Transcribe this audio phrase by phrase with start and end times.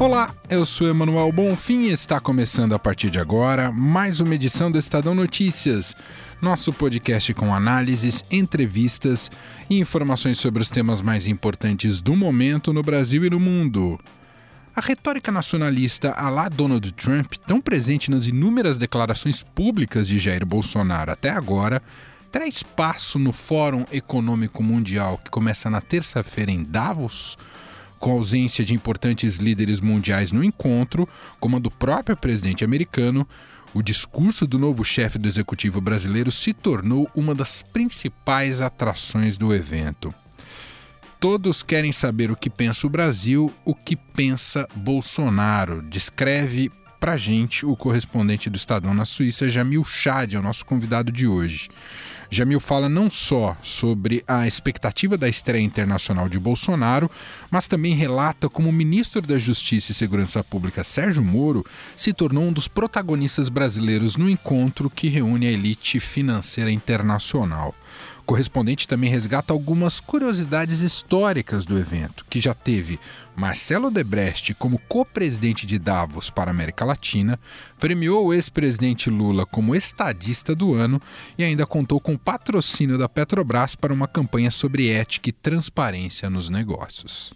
[0.00, 4.68] Olá, eu sou Emanuel Bonfim e está começando a partir de agora mais uma edição
[4.68, 5.94] do Estadão Notícias,
[6.42, 9.30] nosso podcast com análises, entrevistas
[9.70, 13.98] e informações sobre os temas mais importantes do momento no Brasil e no mundo.
[14.74, 20.44] A retórica nacionalista a lá Donald Trump, tão presente nas inúmeras declarações públicas de Jair
[20.44, 21.80] Bolsonaro até agora,
[22.32, 27.38] terá espaço no Fórum Econômico Mundial que começa na terça-feira em Davos?
[27.98, 31.08] Com a ausência de importantes líderes mundiais no encontro,
[31.40, 33.26] como a do próprio presidente americano,
[33.72, 39.52] o discurso do novo chefe do executivo brasileiro se tornou uma das principais atrações do
[39.52, 40.14] evento.
[41.18, 46.70] Todos querem saber o que pensa o Brasil, o que pensa Bolsonaro, descreve
[47.00, 51.26] pra gente o correspondente do Estadão na Suíça, Jamil Chad, é o nosso convidado de
[51.26, 51.68] hoje.
[52.30, 57.10] Jamil fala não só sobre a expectativa da estreia internacional de Bolsonaro,
[57.50, 61.64] mas também relata como o ministro da Justiça e Segurança Pública, Sérgio Moro,
[61.96, 67.74] se tornou um dos protagonistas brasileiros no encontro que reúne a elite financeira internacional.
[68.24, 72.98] O correspondente também resgata algumas curiosidades históricas do evento, que já teve
[73.36, 77.38] Marcelo Debrecht como co-presidente de Davos para a América Latina,
[77.78, 81.02] premiou o ex-presidente Lula como estadista do ano
[81.36, 86.48] e ainda contou com patrocínio da Petrobras para uma campanha sobre ética e transparência nos
[86.48, 87.34] negócios.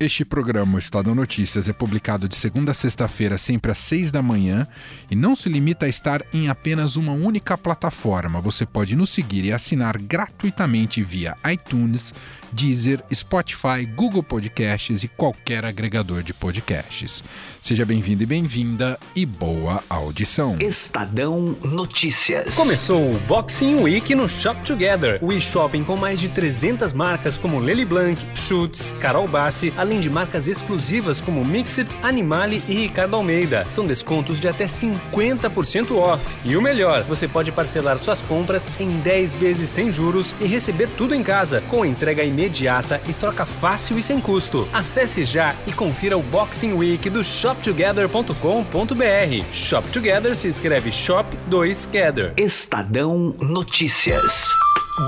[0.00, 4.20] Este programa, o Estado Notícias, é publicado de segunda a sexta-feira, sempre às seis da
[4.20, 4.66] manhã,
[5.08, 8.40] e não se limita a estar em apenas uma única plataforma.
[8.40, 12.12] Você pode nos seguir e assinar gratuitamente via iTunes,
[12.54, 17.24] Deezer, Spotify, Google Podcasts e qualquer agregador de podcasts.
[17.60, 20.56] Seja bem-vindo e bem-vinda e boa audição.
[20.60, 22.54] Estadão Notícias.
[22.54, 27.58] Começou o Boxing Week no Shop Together, o e-shopping com mais de 300 marcas como
[27.58, 33.66] Lely Blanc, Schutz, Carol Bassi, além de marcas exclusivas como Mixit, Animale e Ricardo Almeida.
[33.68, 36.36] São descontos de até 50% off.
[36.44, 40.88] E o melhor, você pode parcelar suas compras em 10 vezes sem juros e receber
[40.90, 44.68] tudo em casa, com entrega imediata imediata e troca fácil e sem custo.
[44.72, 49.44] Acesse já e confira o Boxing Week do shoptogether.com.br.
[49.52, 52.32] Shop Together se escreve Shop 2 Gather.
[52.36, 54.48] Estadão Notícias.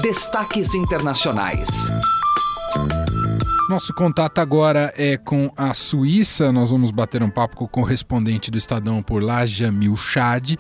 [0.02, 1.68] Destaques internacionais.
[3.68, 6.52] Nosso contato agora é com a Suíça.
[6.52, 10.54] Nós vamos bater um papo com o correspondente do Estadão por lá, Jamil Chad.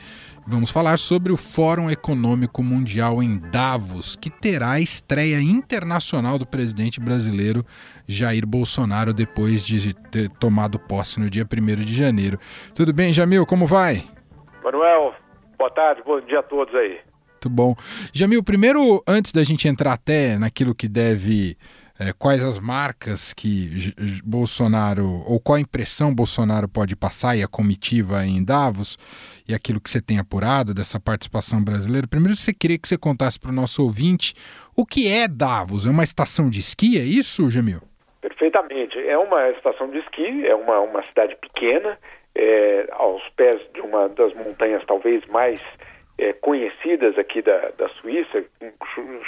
[0.44, 6.44] Vamos falar sobre o Fórum Econômico Mundial em Davos, que terá a estreia internacional do
[6.44, 7.64] presidente brasileiro
[8.08, 12.40] Jair Bolsonaro depois de ter tomado posse no dia 1 de janeiro.
[12.74, 13.46] Tudo bem, Jamil?
[13.46, 14.02] Como vai?
[14.64, 15.14] Manuel,
[15.56, 16.98] boa tarde, bom dia a todos aí.
[17.34, 17.76] Muito bom.
[18.12, 21.56] Jamil, primeiro, antes da gente entrar até naquilo que deve
[21.98, 23.92] é, quais as marcas que
[24.24, 28.96] Bolsonaro, ou qual impressão Bolsonaro pode passar e a comitiva em Davos,
[29.48, 32.06] e aquilo que você tem apurado dessa participação brasileira.
[32.06, 34.34] Primeiro, você queria que você contasse para o nosso ouvinte
[34.76, 35.86] o que é Davos?
[35.86, 37.80] É uma estação de esqui, é isso, Gemil?
[38.20, 38.98] Perfeitamente.
[38.98, 41.98] É uma estação de esqui, é uma, uma cidade pequena,
[42.34, 45.60] é, aos pés de uma das montanhas talvez mais
[46.18, 48.44] é, conhecidas aqui da, da Suíça,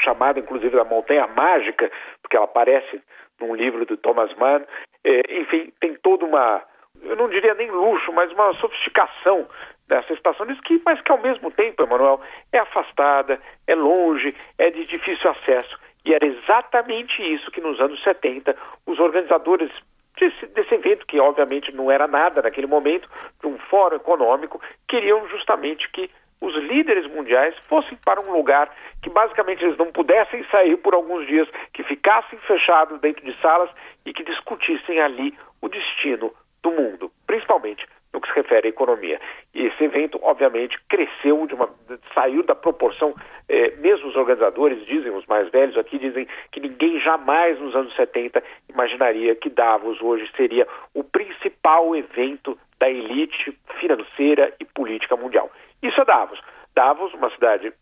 [0.02, 1.90] chamada inclusive da Montanha Mágica,
[2.28, 3.00] porque ela aparece
[3.40, 4.62] num livro do Thomas Mann.
[5.02, 6.62] É, enfim, tem toda uma,
[7.02, 9.48] eu não diria nem luxo, mas uma sofisticação
[9.88, 12.20] nessa estação esqui, mas que ao mesmo tempo, Emanuel,
[12.52, 15.78] é afastada, é longe, é de difícil acesso.
[16.04, 18.54] E era exatamente isso que nos anos 70
[18.86, 19.70] os organizadores
[20.20, 23.08] desse, desse, evento, que obviamente não era nada naquele momento,
[23.40, 26.10] de um fórum econômico, queriam justamente que
[26.40, 28.70] os líderes mundiais fossem para um lugar
[29.02, 33.70] que basicamente eles não pudessem sair por alguns dias, que ficassem fechados dentro de salas
[34.04, 36.32] e que discutissem ali o destino
[36.62, 39.20] do mundo, principalmente no que se refere à economia.
[39.54, 41.68] E esse evento, obviamente, cresceu de uma.
[42.14, 43.14] saiu da proporção,
[43.48, 47.94] eh, mesmo os organizadores dizem, os mais velhos aqui dizem que ninguém jamais nos anos
[47.94, 55.50] 70 imaginaria que Davos hoje seria o principal evento da elite financeira e política mundial.
[55.82, 56.40] Isso é Davos.
[56.74, 57.72] Davos, uma cidade,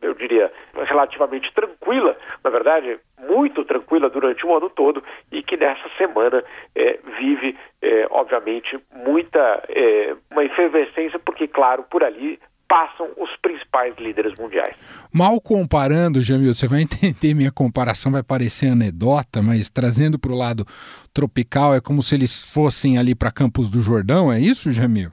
[0.00, 5.88] eu diria, relativamente tranquila, na verdade, muito tranquila durante o ano todo e que nessa
[5.96, 6.44] semana
[6.74, 12.38] é, vive, é, obviamente, muita é, uma efervescência, porque, claro, por ali
[12.72, 14.74] passam os principais líderes mundiais.
[15.12, 20.36] Mal comparando, Jamil, você vai entender minha comparação, vai parecer anedota, mas trazendo para o
[20.36, 20.64] lado
[21.12, 25.10] tropical, é como se eles fossem ali para Campos do Jordão, é isso, Jamil?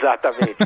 [0.00, 0.56] Exatamente.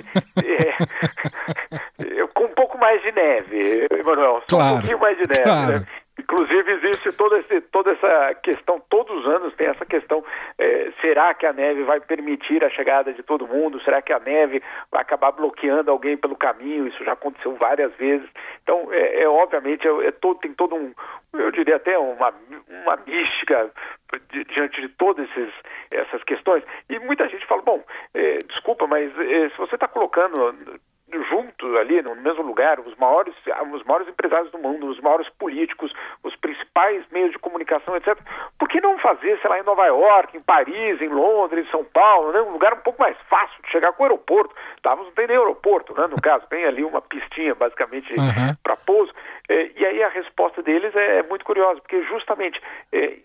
[0.44, 4.42] é, com um pouco mais de neve, Emanuel.
[4.48, 4.74] Claro.
[4.74, 5.42] Um pouquinho mais de neve.
[5.42, 5.80] Claro.
[5.80, 5.86] Né?
[6.34, 10.24] Inclusive existe toda, esse, toda essa questão, todos os anos tem essa questão,
[10.58, 13.80] é, será que a neve vai permitir a chegada de todo mundo?
[13.84, 14.60] Será que a neve
[14.90, 16.88] vai acabar bloqueando alguém pelo caminho?
[16.88, 18.28] Isso já aconteceu várias vezes.
[18.64, 20.92] Então, é, é obviamente, é, é todo, tem todo um,
[21.34, 22.34] eu diria até uma,
[22.68, 23.70] uma mística
[24.52, 25.28] diante de todas
[25.92, 26.64] essas questões.
[26.90, 30.52] E muita gente fala, bom, é, desculpa, mas é, se você está colocando
[31.22, 33.34] juntos ali no mesmo lugar os maiores
[33.72, 38.18] os maiores empresários do mundo os maiores políticos os principais meios de comunicação etc
[38.58, 41.84] por que não fazer sei lá em Nova York em Paris em Londres em São
[41.84, 42.40] Paulo né?
[42.40, 45.36] um lugar um pouco mais fácil de chegar com o aeroporto Davos não tem nem
[45.36, 48.54] aeroporto né no caso tem ali uma pistinha basicamente Uhum.
[48.62, 49.12] para pouso
[49.48, 52.60] e aí a resposta deles é, é muito curiosa porque justamente
[52.92, 53.18] é,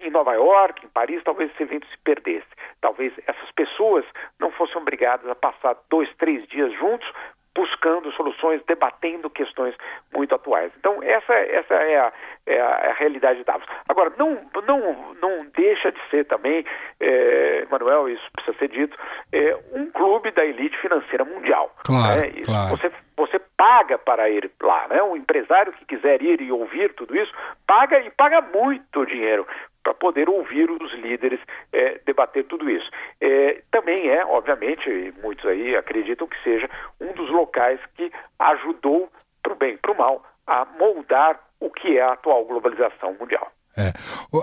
[0.00, 2.46] em Nova York em Paris talvez esse evento se perdesse.
[2.80, 4.04] Talvez essas pessoas
[4.38, 7.10] não fossem obrigadas a passar dois três dias juntos
[7.54, 9.74] buscando soluções, debatendo questões
[10.12, 10.72] muito atuais.
[10.78, 12.12] Então essa, essa é, a,
[12.46, 13.66] é, a, é a realidade de Davos.
[13.88, 16.64] Agora não não não deixa de ser também,
[17.00, 18.96] é, Manuel, isso precisa ser dito,
[19.32, 21.74] é, um clube da elite financeira mundial.
[21.84, 22.30] Claro, né?
[22.44, 22.76] Claro.
[22.76, 25.02] Você você paga para ir lá, né?
[25.02, 27.32] O empresário que quiser ir e ouvir tudo isso
[27.66, 29.46] paga e paga muito dinheiro
[29.82, 31.40] para poder ouvir os líderes
[31.72, 32.90] é, debater tudo isso.
[33.20, 36.68] É, também é, obviamente, e muitos aí acreditam que seja
[37.00, 39.10] um dos locais que ajudou
[39.42, 43.50] para o bem, para o mal, a moldar o que é a atual globalização mundial.
[43.76, 43.92] É.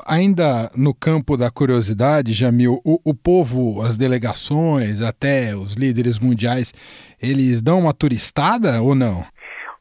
[0.08, 6.74] Ainda no campo da curiosidade, Jamil, o, o povo, as delegações, até os líderes mundiais,
[7.22, 9.26] eles dão uma turistada ou não?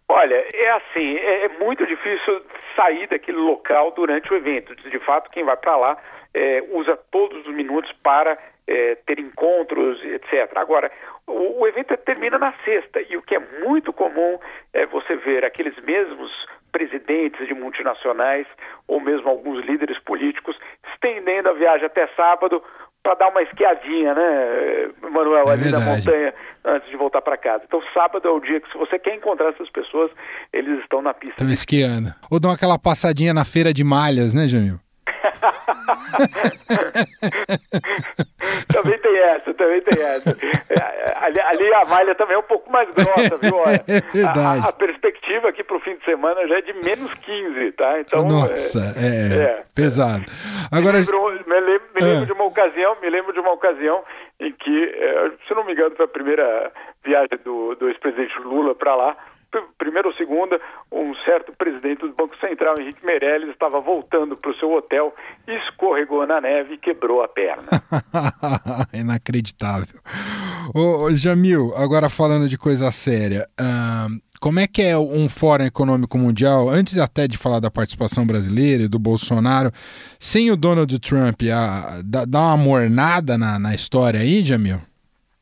[0.08, 2.42] Olha, é assim, é, é muito difícil
[2.76, 4.74] sair daquele local durante o evento.
[4.76, 5.96] De fato, quem vai para lá
[6.34, 10.52] é, usa todos os minutos para é, ter encontros, etc.
[10.56, 10.90] Agora,
[11.26, 14.38] o, o evento termina na sexta e o que é muito comum
[14.72, 16.30] é você ver aqueles mesmos
[16.70, 18.46] presidentes de multinacionais
[18.86, 20.58] ou mesmo alguns líderes políticos
[20.92, 22.62] estendendo a viagem até sábado
[23.06, 26.04] para dar uma esquiadinha, né, Manuel, É ali na verdade.
[26.04, 27.62] montanha antes de voltar para casa.
[27.64, 30.10] Então, sábado é o dia que, se você quer encontrar essas pessoas,
[30.52, 31.34] eles estão na pista.
[31.36, 32.12] Estão esquiando.
[32.28, 34.80] Ou dão aquela passadinha na feira de malhas, né, Jamil?
[38.72, 40.36] também tem essa, também tem essa.
[40.70, 43.56] É, Ali, ali a malha também é um pouco mais grossa, viu?
[43.56, 44.64] Olha, É verdade.
[44.64, 48.00] A, a perspectiva aqui para o semana já é de menos 15, tá?
[48.00, 49.64] Então, Nossa, é, é.
[49.74, 50.24] pesado.
[50.72, 52.26] Agora, me lembro, me lembro, me lembro Ah.
[52.26, 54.02] de uma ocasião, me lembro de uma ocasião
[54.40, 56.72] em que, eh, se não me engano, foi a primeira
[57.04, 59.16] viagem do, do ex-presidente Lula para lá.
[59.78, 60.60] Primeira ou segunda,
[60.92, 65.14] um certo presidente do Banco Central, Henrique Meirelles, estava voltando para o seu hotel,
[65.46, 67.64] escorregou na neve e quebrou a perna.
[68.92, 69.98] Inacreditável.
[70.74, 73.46] Ô, Jamil, agora falando de coisa séria,
[74.40, 78.82] como é que é um Fórum Econômico Mundial, antes até de falar da participação brasileira
[78.84, 79.70] e do Bolsonaro,
[80.18, 84.80] sem o Donald Trump, a- dá, dá uma mornada na, na história aí, Jamil?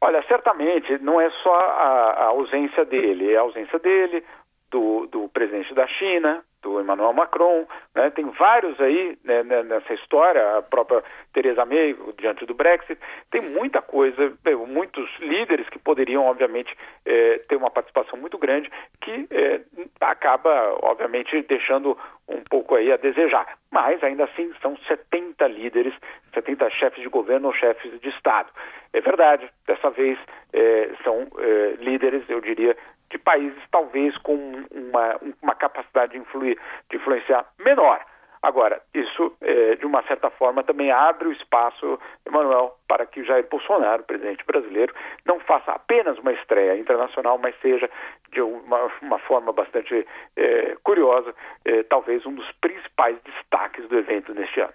[0.05, 4.23] Olha, certamente não é só a, a ausência dele, é a ausência dele,
[4.71, 8.11] do, do presidente da China, do Emmanuel Macron, né?
[8.11, 11.03] tem vários aí né, né, nessa história, a própria
[11.33, 13.01] Theresa May diante do Brexit,
[13.31, 14.33] tem muita coisa,
[14.67, 16.76] muitos líderes que poderiam, obviamente,
[17.07, 19.61] eh, ter uma participação muito grande, que eh,
[20.00, 21.97] acaba, obviamente, deixando
[22.28, 23.47] um pouco aí a desejar.
[23.71, 25.95] Mas, ainda assim, são 70 líderes,
[26.33, 28.50] 70 chefes de governo ou chefes de Estado.
[28.95, 30.17] É verdade, dessa vez
[30.53, 32.77] eh, são eh, líderes, eu diria,
[33.11, 34.35] de países talvez com
[34.71, 36.57] uma, uma capacidade de, influir,
[36.89, 38.01] de influenciar menor.
[38.41, 43.49] Agora, isso, eh, de uma certa forma, também abre o espaço, Emanuel, para que Jair
[43.51, 44.95] Bolsonaro, presidente brasileiro,
[45.27, 47.91] não faça apenas uma estreia internacional, mas seja,
[48.33, 51.35] de uma, uma forma bastante eh, curiosa,
[51.65, 54.75] eh, talvez um dos principais destaques do evento neste ano.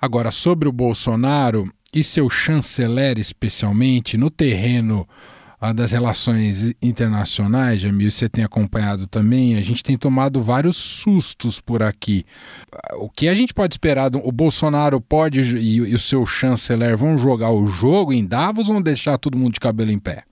[0.00, 5.06] Agora, sobre o Bolsonaro e seu chanceler, especialmente, no terreno
[5.60, 11.60] ah, das relações internacionais, Jamil, você tem acompanhado também, a gente tem tomado vários sustos
[11.60, 12.24] por aqui.
[12.94, 14.10] O que a gente pode esperar?
[14.24, 18.74] O Bolsonaro pode e, e o seu chanceler vão jogar o jogo em Davos ou
[18.74, 20.24] vão deixar todo mundo de cabelo em pé?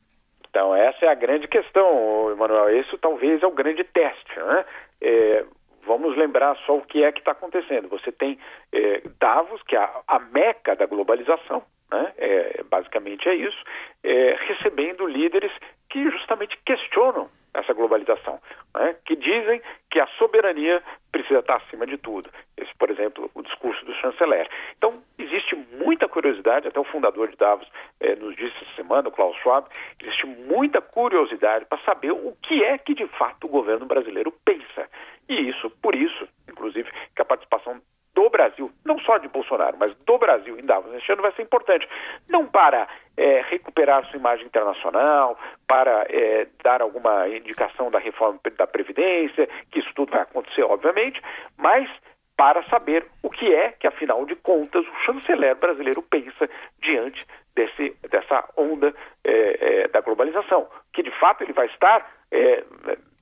[0.48, 2.80] Então, essa é a grande questão, Emanuel.
[2.80, 4.36] Isso talvez é o grande teste.
[4.36, 4.64] Né?
[5.00, 5.44] É,
[5.90, 7.88] vamos lembrar só o que é que está acontecendo.
[7.88, 8.38] Você tem
[8.72, 12.12] é, Davos, que é a, a meca da globalização, né?
[12.16, 13.58] É, basicamente é isso,
[14.04, 15.50] é, recebendo líderes
[15.88, 18.40] que justamente questionam essa globalização,
[18.74, 18.96] né?
[19.04, 22.30] que dizem que a soberania precisa estar acima de tudo.
[22.56, 24.48] Esse, por exemplo, o discurso do chanceler.
[24.76, 27.68] Então, existe muita curiosidade, até o fundador de Davos
[28.00, 29.66] eh, nos disse essa semana, Klaus Schwab,
[30.00, 34.88] existe muita curiosidade para saber o que é que de fato o governo brasileiro pensa.
[35.28, 37.80] E isso, por isso, inclusive, que a participação
[38.14, 41.42] do Brasil, não só de Bolsonaro, mas do Brasil em Davos este ano vai ser
[41.42, 41.88] importante.
[42.28, 48.66] Não para é, recuperar sua imagem internacional, para é, dar alguma indicação da reforma da
[48.66, 51.22] Previdência, que isso tudo vai acontecer, obviamente,
[51.56, 51.88] mas
[52.36, 56.48] para saber o que é que, afinal de contas, o chanceler brasileiro pensa
[56.82, 58.92] diante desse, dessa onda
[59.22, 62.64] é, é da globalização, que de fato ele vai estar é,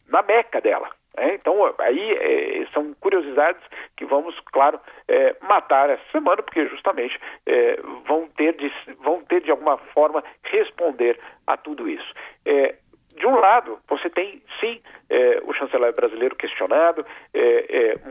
[0.08, 0.88] na meca dela.
[1.18, 3.60] É, então, aí é, são curiosidades
[4.08, 9.50] vamos, claro, é, matar essa semana, porque justamente é, vão, ter de, vão ter de
[9.50, 12.12] alguma forma responder a tudo isso.
[12.44, 12.74] É,
[13.16, 17.04] de um lado, você tem sim é, o chanceler brasileiro questionado,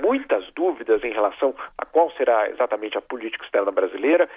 [0.01, 4.29] muitas dúvidas em relação a qual será exatamente a política externa brasileira,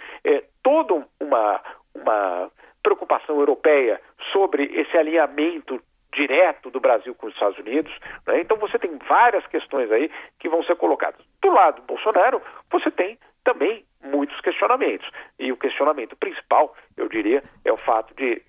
[0.62, 1.61] toda uma,
[1.93, 2.50] uma
[2.83, 4.00] preocupação europeia
[4.33, 5.81] sobre esse alinhamento
[6.12, 7.93] direto do Brasil com os Estados Unidos.
[8.26, 8.40] Né?
[8.40, 11.21] Então você tem várias questões aí que vão ser colocadas.
[11.43, 15.09] Do lado do Bolsonaro, você tem também muitos questionamentos.
[15.38, 18.43] E o questionamento principal, eu diria, é o fato de,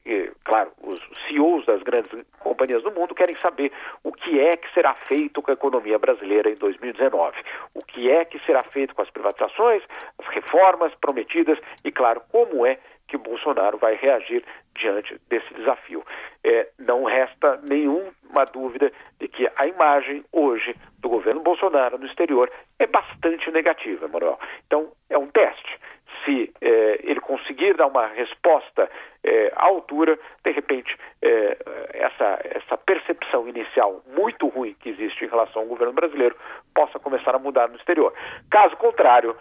[0.44, 3.72] claro, os CEOs das grandes companhias do mundo querem saber
[4.04, 7.38] o que é que será feito com a economia brasileira em 2019.
[7.74, 9.84] O que é que será feito com as privatizações,
[10.20, 12.78] as reformas prometidas e, claro, como é
[13.12, 14.42] que Bolsonaro vai reagir
[14.74, 16.02] diante desse desafio.
[16.46, 18.90] É, não resta nenhuma dúvida
[19.20, 22.50] de que a imagem hoje do governo Bolsonaro no exterior
[22.80, 24.40] é bastante negativa, Manuel.
[24.66, 25.78] Então, é um teste.
[26.24, 28.90] Se é, ele conseguir dar uma resposta
[29.26, 31.58] é, à altura, de repente, é,
[31.94, 36.38] essa, essa percepção inicial muito ruim que existe em relação ao governo brasileiro
[36.74, 38.14] possa começar a mudar no exterior.
[38.50, 39.36] Caso contrário,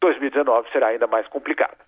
[0.00, 1.86] 2019 é, será ainda mais complicado.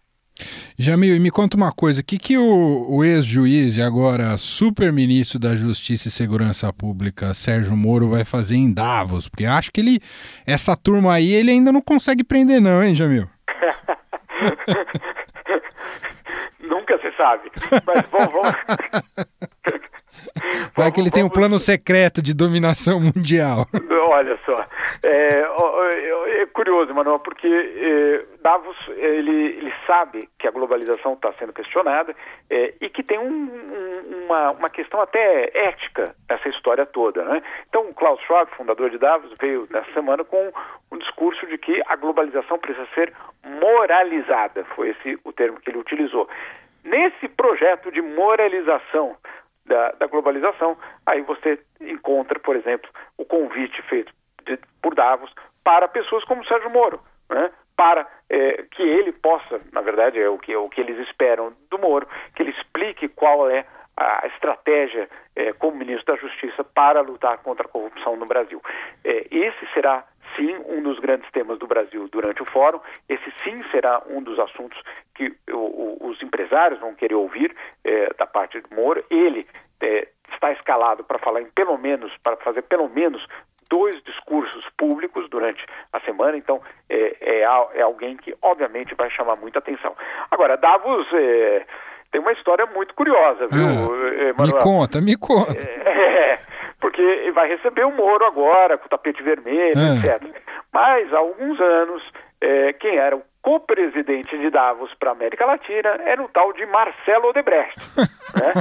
[0.81, 5.57] Jamil, me conta uma coisa, o que, que o, o ex-juiz e agora super-ministro da
[5.57, 9.29] Justiça e Segurança Pública, Sérgio Moro, vai fazer em Davos?
[9.29, 9.99] Porque acho que ele,
[10.47, 13.29] essa turma aí, ele ainda não consegue prender não, hein, Jamil?
[16.63, 17.51] Nunca se sabe,
[17.85, 18.55] mas bom, vamos...
[20.79, 23.67] Vai que ele tem um plano secreto de dominação mundial.
[24.11, 24.65] Olha só,
[25.03, 25.45] é,
[26.41, 32.15] é curioso, Manuel, porque é, Davos ele, ele sabe que a globalização está sendo questionada
[32.49, 37.25] é, e que tem um, um, uma, uma questão até ética nessa história toda.
[37.25, 37.43] Né?
[37.69, 40.53] Então, o Klaus Schwab, fundador de Davos, veio nessa semana com
[40.93, 43.13] um discurso de que a globalização precisa ser
[43.61, 46.29] moralizada, foi esse o termo que ele utilizou.
[46.85, 49.17] Nesse projeto de moralização
[49.69, 54.13] da, da globalização, aí você encontra, por exemplo, o convite feito
[54.45, 55.33] de, por Davos
[55.63, 57.51] para pessoas como Sérgio Moro, né?
[57.77, 61.79] para é, que ele possa, na verdade é o que, o que eles esperam do
[61.79, 63.65] Moro, que ele explique qual é
[63.97, 68.63] a estratégia é, como ministro da Justiça para lutar contra a corrupção no Brasil.
[69.05, 70.05] É, esse será
[70.37, 72.81] sim um dos grandes temas do Brasil durante o fórum.
[73.09, 74.81] Esse sim será um dos assuntos
[75.15, 77.55] que os empresários vão querer ouvir
[77.85, 79.05] é, da parte do Moro.
[79.11, 79.47] Ele
[79.81, 83.27] é, está escalado para falar em pelo menos, para fazer pelo menos
[83.69, 87.41] dois discursos públicos durante a semana, então é, é,
[87.75, 89.95] é alguém que obviamente vai chamar muita atenção.
[90.31, 91.67] Agora, Davos é,
[92.11, 95.53] tem uma história muito curiosa, viu, ah, Me conta, me conta.
[96.09, 96.39] É,
[96.81, 99.97] porque vai receber o Moro agora, com o tapete vermelho, ah.
[99.97, 100.43] etc.
[100.73, 102.03] Mas há alguns anos,
[102.41, 106.67] é, quem era o co-presidente de Davos para a América Latina era o tal de
[106.67, 107.79] Marcelo Odebrecht.
[108.37, 108.53] né?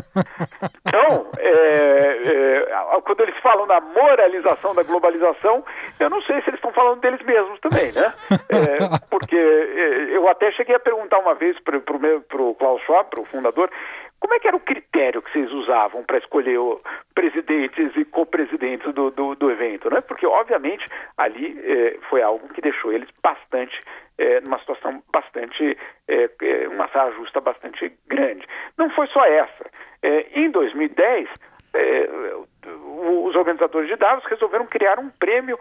[0.88, 2.62] Então, é,
[2.96, 5.66] é, quando eles falam da moralização da globalização,
[6.00, 8.14] eu não sei se eles estão falando deles mesmos também, né?
[8.50, 13.20] É, porque é, eu até cheguei a perguntar uma vez para o Klaus Schwab, para
[13.20, 13.70] o fundador,
[14.20, 16.60] como é que era o critério que vocês usavam para escolher
[17.14, 20.02] presidentes e co-presidentes do, do, do, evento, né?
[20.02, 23.80] Porque, obviamente, ali é, foi algo que deixou eles bastante,
[24.18, 28.46] é, numa situação bastante, é, é uma saia justa bastante grande.
[28.78, 29.66] Não foi só essa.
[30.02, 31.30] É, em 2010,
[31.74, 32.10] é,
[33.26, 35.60] os organizadores de Davos resolveram criar um prêmio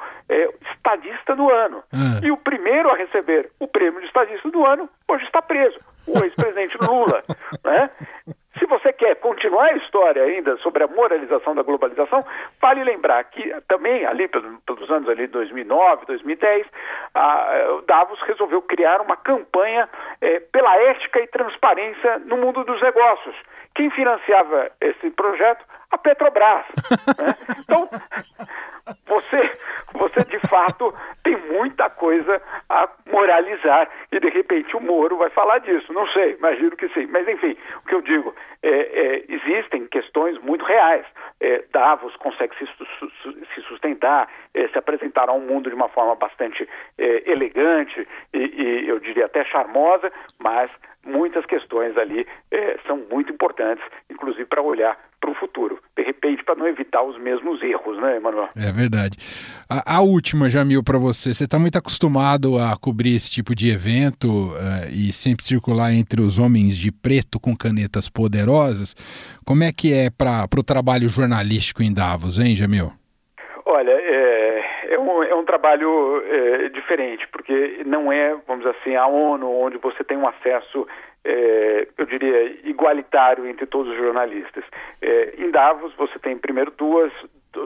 [0.72, 1.82] estadista do ano.
[1.92, 2.20] Ah.
[2.24, 6.24] E o primeiro a receber o prêmio de estadista do ano hoje está preso, o
[6.24, 7.22] ex-presidente Lula.
[7.64, 7.90] né?
[8.58, 12.24] Se você quer continuar a história ainda sobre a moralização da globalização,
[12.60, 16.66] vale lembrar que também ali pelos anos ali 2009, 2010,
[17.14, 19.88] a Davos resolveu criar uma campanha
[20.20, 23.36] é, pela ética e transparência no mundo dos negócios.
[23.74, 25.64] Quem financiava esse projeto?
[25.90, 26.64] A Petrobras.
[27.18, 27.34] né?
[27.66, 27.88] Então,
[29.06, 29.52] você,
[30.24, 35.92] de fato tem muita coisa a moralizar e de repente o Moro vai falar disso.
[35.92, 37.06] Não sei, imagino que sim.
[37.06, 41.04] Mas enfim, o que eu digo, é, é, existem questões muito reais.
[41.40, 42.66] É, Davos consegue se,
[43.54, 46.68] se sustentar, é, se apresentar ao mundo de uma forma bastante
[46.98, 50.70] é, elegante e, e eu diria até charmosa, mas
[51.04, 55.78] muitas questões ali é, são muito importantes, inclusive para olhar para o futuro.
[56.44, 58.48] Para não evitar os mesmos erros, né, Emanuel?
[58.56, 59.16] É verdade.
[59.68, 61.34] A, a última, Jamil, para você.
[61.34, 66.20] Você está muito acostumado a cobrir esse tipo de evento uh, e sempre circular entre
[66.20, 68.94] os homens de preto com canetas poderosas.
[69.44, 72.92] Como é que é para o trabalho jornalístico em Davos, hein, Jamil?
[73.64, 78.94] Olha, é, é, um, é um trabalho é, diferente, porque não é, vamos dizer assim,
[78.94, 80.86] a ONU, onde você tem um acesso
[81.26, 84.64] é, eu diria, igualitário entre todos os jornalistas.
[85.02, 87.12] É, em Davos, você tem primeiro duas,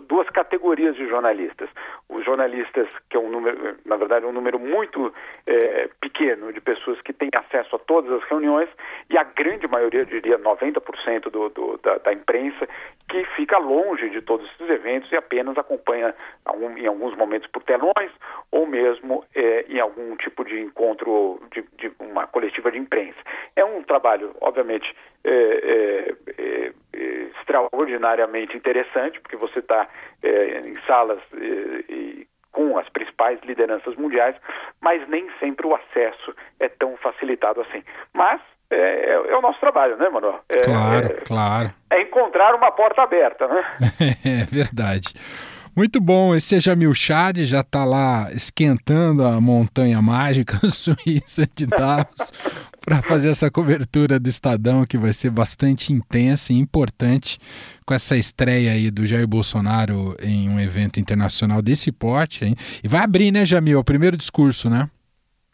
[0.00, 1.68] duas categorias de jornalistas.
[2.09, 5.12] Os jornalistas, que é um número, na verdade, um número muito
[5.47, 8.68] é, pequeno de pessoas que têm acesso a todas as reuniões,
[9.09, 12.68] e a grande maioria, eu diria 90% do, do da, da, imprensa,
[13.09, 16.14] que fica longe de todos esses eventos e apenas acompanha
[16.76, 18.12] em alguns momentos por telões
[18.52, 23.18] ou mesmo é, em algum tipo de encontro de, de, uma coletiva de imprensa.
[23.56, 24.94] É um trabalho, obviamente,
[25.25, 29.88] é, é, é, é extraordinariamente interessante, porque você está
[30.23, 34.35] é, em salas e com as principais lideranças mundiais,
[34.80, 37.82] mas nem sempre o acesso é tão facilitado assim.
[38.12, 40.40] Mas é, é, é, o nosso trabalho, né, Manuel?
[40.49, 41.70] É, claro, é, claro.
[41.90, 43.64] É encontrar uma porta aberta, né?
[44.25, 45.09] é verdade.
[45.80, 51.66] Muito bom, esse é Jamil Chad, já está lá esquentando a montanha mágica suíça de
[51.66, 52.30] Davos
[52.84, 57.38] para fazer essa cobertura do Estadão, que vai ser bastante intensa e importante
[57.87, 62.44] com essa estreia aí do Jair Bolsonaro em um evento internacional desse porte.
[62.44, 62.54] Hein?
[62.84, 63.78] E vai abrir, né, Jamil?
[63.78, 64.84] O primeiro discurso, né?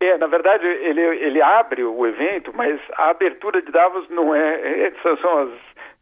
[0.00, 4.88] É, na verdade, ele, ele abre o evento, mas a abertura de Davos não é.
[4.88, 5.51] é são as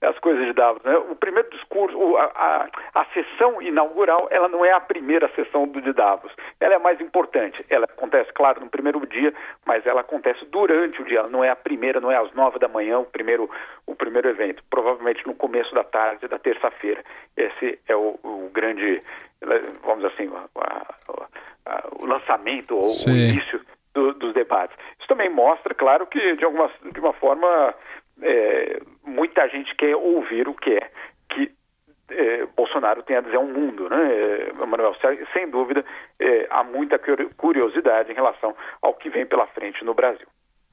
[0.04, 0.82] as coisas de Davos.
[0.82, 0.96] Né?
[0.96, 5.80] O primeiro discurso, a, a, a, sessão inaugural, ela não é a primeira sessão do
[5.80, 6.32] de Davos.
[6.60, 7.64] Ela é mais importante.
[7.68, 9.32] Ela acontece, claro, no primeiro dia,
[9.64, 11.20] mas ela acontece durante o dia.
[11.20, 13.48] Ela não é a primeira, não é às nove da manhã o primeiro,
[13.86, 14.62] o primeiro evento.
[14.70, 17.02] Provavelmente no começo da tarde da terça-feira.
[17.36, 19.02] Esse é o, o, grande,
[19.82, 23.60] vamos dizer assim, a, o lançamento ou o início
[23.94, 24.76] do, dos debates.
[24.98, 27.74] Isso também mostra, claro, que de alguma de uma forma
[28.22, 30.90] é, muita gente quer ouvir o que é
[31.34, 31.50] que
[32.10, 34.94] é, Bolsonaro tem a dizer ao mundo, né, é, Manuel?
[35.32, 35.84] Sem dúvida,
[36.20, 36.98] é, há muita
[37.36, 40.26] curiosidade em relação ao que vem pela frente no Brasil.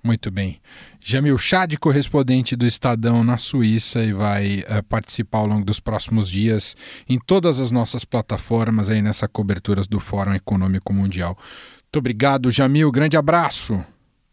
[0.03, 0.59] Muito bem.
[0.99, 6.29] Jamil Chad, correspondente do Estadão na Suíça, e vai é, participar ao longo dos próximos
[6.29, 6.75] dias
[7.07, 11.35] em todas as nossas plataformas aí nessa cobertura do Fórum Econômico Mundial.
[11.37, 12.91] Muito obrigado, Jamil.
[12.91, 13.75] Grande abraço.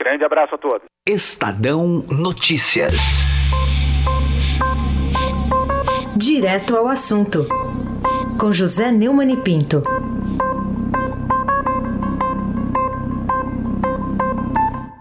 [0.00, 0.82] Grande abraço a todos.
[1.06, 3.26] Estadão Notícias.
[6.16, 7.44] Direto ao assunto.
[8.38, 9.82] Com José Neumann e Pinto.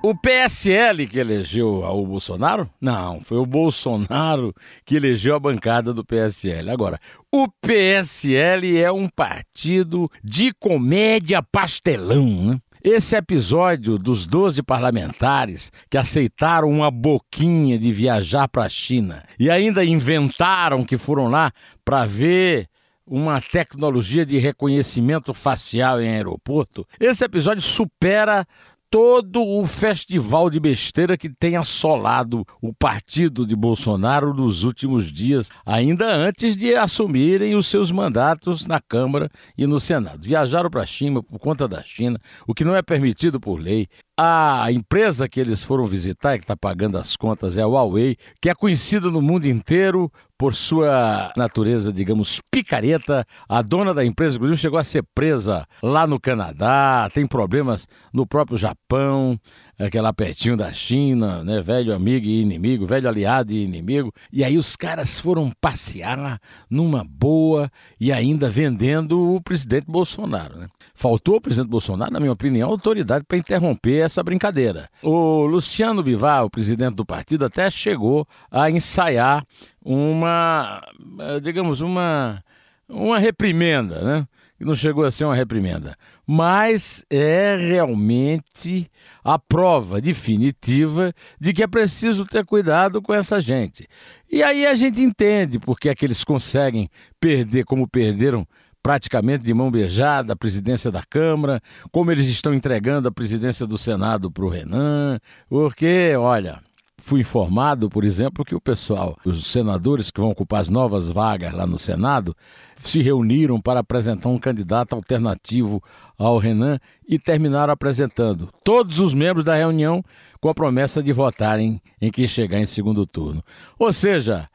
[0.01, 2.69] O PSL que elegeu o Bolsonaro?
[2.79, 4.53] Não, foi o Bolsonaro
[4.85, 6.71] que elegeu a bancada do PSL.
[6.71, 6.97] Agora,
[7.29, 12.59] o PSL é um partido de comédia pastelão, né?
[12.89, 19.51] Esse episódio dos 12 parlamentares que aceitaram uma boquinha de viajar para a China e
[19.51, 21.51] ainda inventaram que foram lá
[21.83, 22.69] para ver
[23.05, 28.47] uma tecnologia de reconhecimento facial em aeroporto, esse episódio supera
[28.89, 35.49] todo o festival de besteira que tem assolado o partido de Bolsonaro nos últimos dias,
[35.65, 40.23] ainda antes de assumirem os seus mandatos na Câmara e no Senado.
[40.23, 43.87] Viajaram para a China por conta da China, o que não é permitido por lei.
[44.19, 48.17] A empresa que eles foram visitar e que está pagando as contas é a Huawei,
[48.41, 53.23] que é conhecida no mundo inteiro por sua natureza, digamos, picareta.
[53.47, 58.25] A dona da empresa, inclusive, chegou a ser presa lá no Canadá, tem problemas no
[58.25, 59.39] próprio Japão.
[59.77, 61.61] Aquela pertinho da China, né?
[61.61, 64.11] Velho amigo e inimigo, velho aliado e inimigo.
[64.31, 70.67] E aí os caras foram passear numa boa e ainda vendendo o presidente Bolsonaro, né?
[70.95, 74.89] Faltou o presidente Bolsonaro, na minha opinião, autoridade para interromper essa brincadeira.
[75.03, 79.45] O Luciano Bivar, o presidente do partido, até chegou a ensaiar
[79.85, 80.81] uma,
[81.19, 82.43] eh, digamos, uma,
[82.89, 84.27] uma reprimenda, né?
[84.59, 85.95] Não chegou a ser uma reprimenda,
[86.27, 88.91] mas é realmente
[89.23, 93.87] a prova definitiva de que é preciso ter cuidado com essa gente.
[94.29, 98.45] E aí a gente entende porque é que eles conseguem perder como perderam
[98.83, 101.61] praticamente de mão beijada a presidência da Câmara,
[101.91, 106.61] como eles estão entregando a presidência do Senado para o Renan, porque, olha,
[107.07, 111.53] fui informado, por exemplo, que o pessoal, os senadores que vão ocupar as novas vagas
[111.53, 112.35] lá no Senado,
[112.75, 115.81] se reuniram para apresentar um candidato alternativo
[116.19, 120.03] ao Renan e terminaram apresentando todos os membros da reunião
[120.41, 123.41] com a promessa de votarem em quem chegar em segundo turno.
[123.79, 124.49] Ou seja,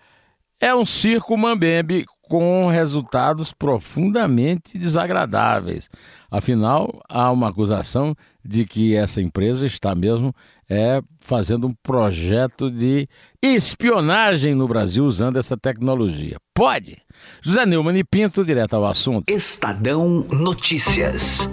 [0.60, 5.88] é um circo mambembe com resultados profundamente desagradáveis.
[6.30, 10.34] Afinal, há uma acusação de que essa empresa está mesmo
[10.72, 13.06] é, fazendo um projeto de
[13.42, 16.38] espionagem no Brasil usando essa tecnologia.
[16.54, 16.96] Pode!
[17.42, 19.30] José Neumann e Pinto, direto ao assunto.
[19.30, 21.46] Estadão Notícias.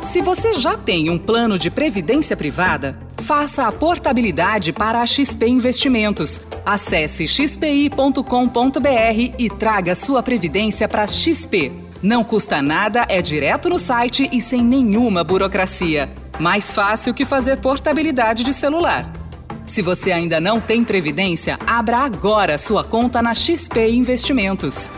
[0.00, 5.48] Se você já tem um plano de previdência privada, faça a portabilidade para a XP
[5.48, 6.40] Investimentos.
[6.64, 8.22] Acesse xpi.com.br
[9.38, 11.72] e traga sua previdência para XP.
[12.00, 16.08] Não custa nada, é direto no site e sem nenhuma burocracia.
[16.40, 19.12] Mais fácil que fazer portabilidade de celular.
[19.66, 24.88] Se você ainda não tem previdência, abra agora sua conta na XP Investimentos.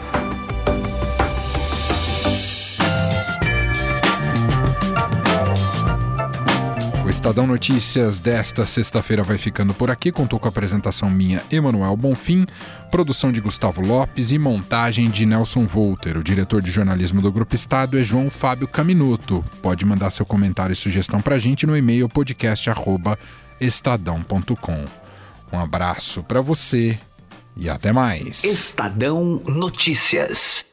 [7.12, 10.10] Estadão Notícias desta sexta-feira vai ficando por aqui.
[10.10, 12.46] Contou com a apresentação minha, Emanuel Bonfim,
[12.90, 16.16] produção de Gustavo Lopes e montagem de Nelson Volter.
[16.16, 19.44] O diretor de jornalismo do Grupo Estado é João Fábio Caminuto.
[19.60, 24.84] Pode mandar seu comentário e sugestão para a gente no e-mail podcast@estadão.com.
[25.52, 26.98] Um abraço para você
[27.54, 28.42] e até mais.
[28.42, 30.71] Estadão Notícias.